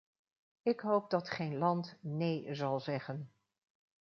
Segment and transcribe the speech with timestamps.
[0.61, 3.31] Ik hoop dat geen land "nee” zal zeggen.